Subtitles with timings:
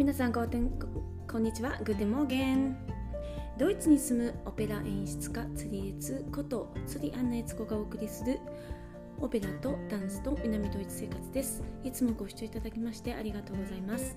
[0.00, 1.78] 皆さんこんにちは。
[1.84, 2.74] グーテモーゲン。
[3.58, 8.40] ドイツに住むオペラ演出家釣りエツこと釣りアンナエツコがお送りする
[9.20, 11.62] オペラとダンスと南ドイツ生活です。
[11.84, 14.16] いつもご視聴いただきましてありがとうございます。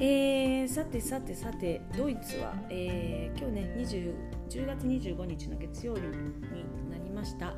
[0.00, 4.14] えー、さてさてさてドイツは、えー、今日ね20
[4.48, 7.54] 10月25日の月曜日になりました。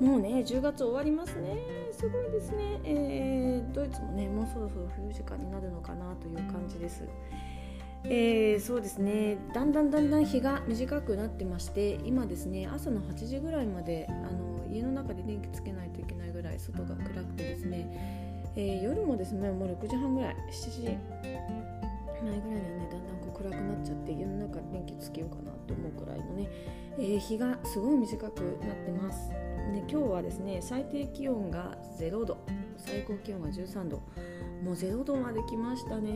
[0.00, 1.56] もうね10月終わりますね。
[1.92, 7.04] すごいですね、えー、ドイツもねもうそろそろ冬時間になるのかなという感じです。
[8.04, 9.36] えー、そうですね。
[9.54, 26.48] だんだんだんだん日が短くなってまして今ですね朝の8時ぐらいまであの家の中で電気つけないといけないぐらい外が暗くてですね、えー、夜もですねもう6時半ぐらい7時前ぐらいにはねだんだんこう暗くなっちゃって家の中で電気つけようかなと思うくらいのね、
[26.98, 29.45] えー、日がすごい短くなってます。
[29.72, 32.38] で今日はですね最低気温が0度
[32.76, 34.02] 最高気温が13度。
[34.62, 36.10] もう0度まで来ましたね、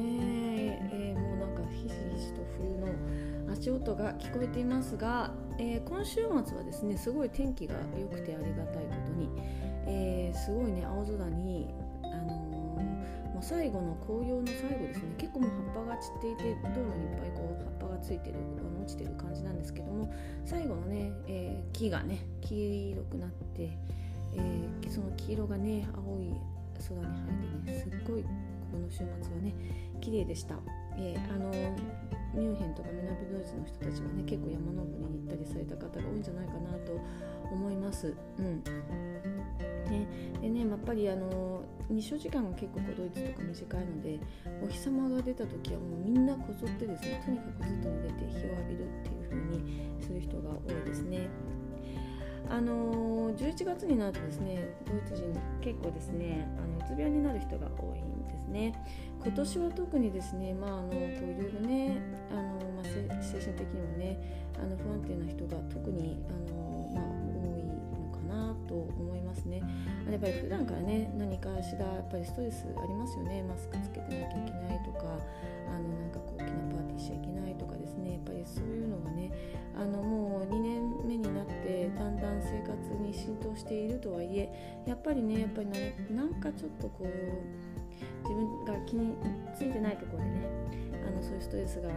[0.93, 9.29] えー、もうなんかひしひしと冬の足音が聞こえていますが、えー、今週末はですねすごい天気が良くてありがたいことに、
[9.87, 11.69] えー、すごいね青空に
[13.51, 15.15] 最後の紅葉の最後ですね。
[15.19, 18.37] 結構もう葉っぱが散っていて道路にいっぱいこう葉っぱがついてる
[18.81, 20.13] 落ちてる感じなんですけども
[20.45, 23.77] 最後のね、えー、木がね黄色くなって、
[24.37, 26.33] えー、その黄色がね青い
[26.89, 27.13] 空に入
[27.59, 29.53] ってねすっごいこの週末はね
[30.01, 30.55] 綺麗でした、
[30.97, 31.51] えー、あの
[32.33, 36.93] ミュンヘンとか南ドイツの人たちはね結構山登りに行ったりされた方が多いんじゃないかなと
[37.53, 38.15] 思います。
[38.39, 38.63] うん。
[39.91, 40.07] ね、
[40.41, 44.21] でねやっぱりあの日照時間が結構ドイツとか短いので
[44.63, 51.29] お日様が出た時はもうみんなこぞってですねとにかく外に出て日を浴びるっていう風にする人が多いですね。
[52.49, 58.75] あの11月になるとですねドイツ人結構ですねあのうつ病になる人が多いんですね
[59.23, 62.03] 今年は特にですねまああのこういろいろね
[62.33, 62.43] あの、
[62.75, 67.70] まあ、精神的にもねあの不安定な人が特にあの、まあ、多い
[68.31, 69.63] なと思いますね。
[70.11, 73.43] やっぱり普段からね何かしらやっぱりストレスありますよね。
[73.43, 75.19] マスクつけてなきゃいけないとか
[75.69, 78.13] あのなんか大きなパーティーしちゃいけないとかですね。
[78.13, 79.31] やっぱりそういうのがね
[79.77, 85.69] あのもう2年目になってだんだん生活に浸透しているとはいえやっぱりねやっぱり
[86.15, 87.80] なんかちょっとこう
[88.31, 89.17] 自分が気に
[89.59, 90.47] ついてないところでね
[91.05, 91.89] あのそういうストレスが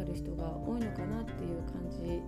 [0.00, 2.22] ある人が多いのかなっていう感じ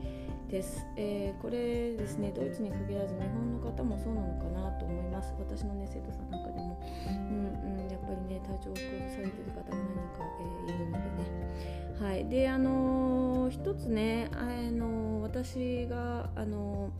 [0.53, 5.33] です、えー、これですねドイツに限らず日本の方もそうなのかなと思います。
[5.39, 6.78] 私のね生徒さんなんかでも、
[7.09, 10.25] うんうん、やっぱりね体調を崩されてる方が何か、
[10.69, 11.97] えー、いるのでね。
[11.99, 12.28] はい。
[12.28, 16.91] であのー、一つねあの私があの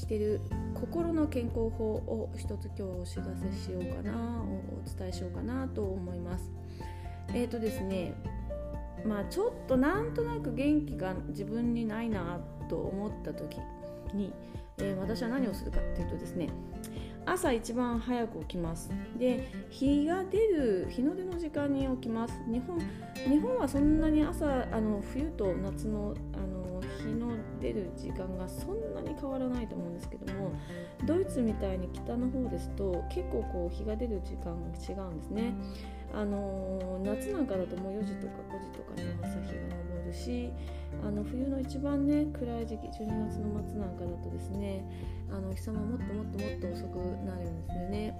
[0.00, 0.40] してる
[0.74, 6.50] 心の健康法を一つ今日お知らせしようかなお伝えしようかなと思います。
[7.34, 8.14] えっ、ー、とですね
[9.04, 13.58] まあちょっとなんとなく元気が自分にないなと思った時
[14.14, 14.32] に、
[14.78, 16.48] えー、私は何をするかっていうとですね
[17.26, 18.90] 朝一番早く起きます。
[19.18, 22.34] で日が出る日の出の時間に起きます。
[22.50, 22.78] 日本
[23.28, 26.14] 日本はそんなに朝あの冬と夏の
[27.60, 30.52] の出る時間がそんなに変わらないと思うんですけども
[31.04, 35.54] ドイツみたいに北の方ですと結構こう日が出る時間が違うんですね。
[36.12, 40.50] あの夏なんかだともう4時とか5時とかに朝日が昇るし
[41.06, 44.84] あの冬の一番ね暗い時期12月の末なんかだとですね
[45.30, 48.14] あのお日様もっともっともっと遅くなるんですよね。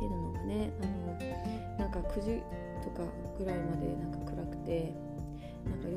[0.00, 2.42] 出るのがねあのなんか9時
[2.82, 3.06] とか
[3.38, 4.92] ぐらいまでなんか暗くて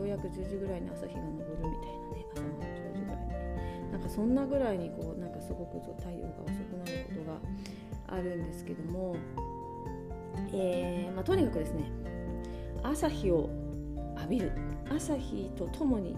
[0.10, 9.16] うやく10時ぐらいに朝日が昇るみたいなね朝の10時ぐらいにねなんかそんなぐらいにこうなんかすごく太陽が遅くなることがあるんですけども
[10.54, 11.92] えー、まあ、とにかくですね
[12.84, 13.50] 朝日を
[14.18, 14.52] 浴びる。
[14.92, 16.18] 朝日とともに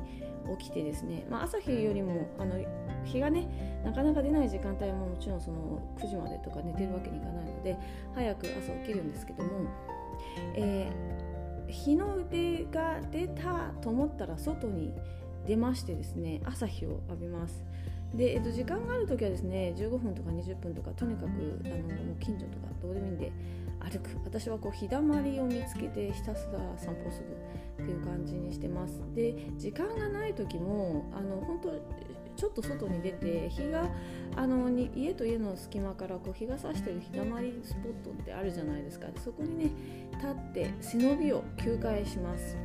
[0.57, 2.55] 起きてですね、まあ、朝日よりもあの
[3.03, 7.77] 日がねなかなか出ない時間帯ももちろんその9時までとか寝てるわけにいかないので
[8.15, 9.49] 早く朝起きるんですけども、
[10.55, 11.30] えー、
[11.67, 14.93] 日の出が出たと思ったら外に
[15.47, 17.63] 出ましてですね朝日を浴びます。
[18.13, 23.31] で、えっと、時間がある時はですね15分とか20分とかとにかくあのもう近所とかどうでもいいんで
[23.79, 24.09] 歩く。
[24.23, 27.37] 私はこう日だまりを見つけてひたすら散歩する
[27.81, 29.01] っていう感じにしてます。
[29.15, 31.71] で時間がない時もあの本当
[32.41, 33.87] ちょっと外に出て日が
[34.35, 39.05] あの家と家の隙間からこう日が差してる日だまりスポットってあるじゃないですか。
[39.23, 39.71] そこにね
[40.13, 42.57] 立って背伸びを9回します、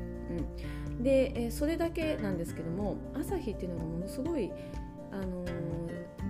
[0.88, 4.50] うん、でえそれだけなんですけども朝日っていうのがものすごい
[5.12, 5.44] あの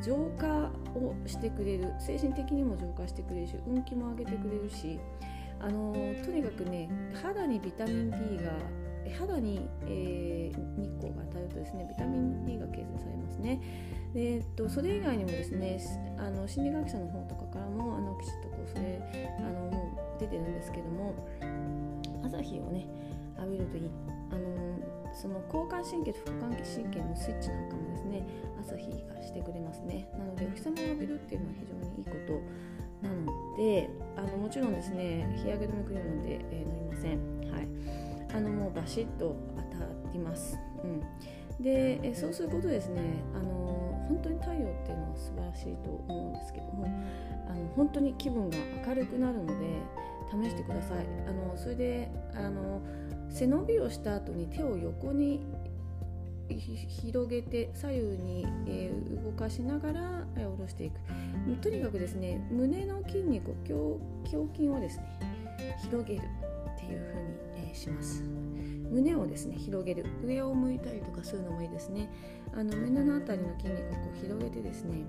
[0.03, 4.99] 浄化をしてくれる精神的にも浄化してくれるし運気も上げてくれるし
[5.61, 5.93] あの
[6.25, 6.89] とにかくね
[7.23, 8.53] 肌にビタミン D が
[9.19, 12.26] 肌に、えー、日光が当たるとですねビタミン
[13.47, 13.61] ね、
[14.15, 15.79] えっと、それ以外にもですね
[16.19, 19.01] あの心理学者の方とかからもあのきちっとこうそれ
[19.39, 21.15] あのもう出てるんですけども
[22.25, 22.87] 朝日をね
[23.39, 23.91] 浴びるといい
[24.31, 28.27] あのその交感神経と副交感神経のスイッチなんかもですね
[28.61, 30.09] 朝日がしてくれますね。
[30.19, 37.19] なのでお日様を浴びるっていうのは非常にいいことなのであのもちろんですね日焼け止めクリームなんで、えー、飲みません。
[37.53, 37.69] はい。
[38.35, 41.01] あのもうバシッと当たります、うん、
[41.61, 43.01] でえそうすることですね
[43.35, 46.87] あの本当に太陽っていうのは素晴らしいと思うんですけども
[47.49, 48.57] あの本当に気分が
[48.87, 49.67] 明るくなるので
[50.31, 51.07] 試してください。
[51.29, 52.83] あのそれであの
[53.31, 55.41] 背伸びをした後に手を横に
[56.49, 58.93] 広げて左右に、え、
[59.25, 61.01] 動かしながら、え、下ろしていく。
[61.61, 63.99] とにかくですね胸の筋肉胸
[64.33, 65.19] 胸筋をですね
[65.83, 68.23] 広げるっていう風に、え、します。
[68.91, 70.07] 胸をですね広げる。
[70.25, 72.11] 上を向いたりとかするのもいいですね。
[72.53, 75.05] あの胸の辺りの筋肉をこう広げてですね、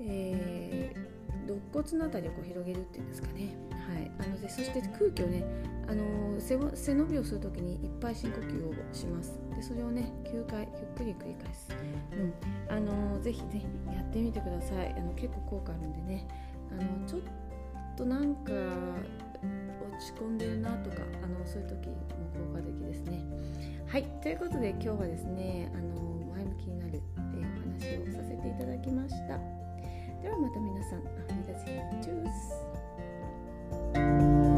[0.00, 3.56] えー、肋骨の辺りをこう広げるっていうんですかね。
[3.70, 5.44] はい、あのでそして空気をね
[5.88, 9.38] あの背背伸びをするときにいっぱい深呼吸をします。
[9.54, 11.70] でそれをね9回ゆっくり繰り返す、
[12.12, 13.64] うん、あのぜひね
[13.94, 14.94] やってみてください。
[14.96, 16.28] あの結構効果あるんでね。
[16.70, 17.20] あのちょっ
[17.96, 18.52] となんか
[19.42, 21.94] 落ち込んでるなとかあのそういう時も
[22.34, 23.24] 効果的ですね。
[23.86, 25.94] はいということで今日はですねあの
[26.34, 29.38] 前向きになる、えー、お話をさせていただきました。
[30.22, 31.08] ではまた皆さんアフ
[31.46, 31.54] リダ
[32.02, 32.26] チュー
[34.52, 34.55] ス。